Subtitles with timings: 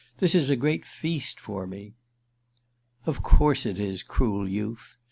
[0.17, 1.93] This is a great feast for me!"
[3.05, 4.97] "Of course it is, cruel youth.